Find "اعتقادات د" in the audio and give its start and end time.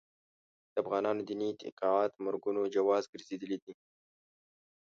1.49-2.17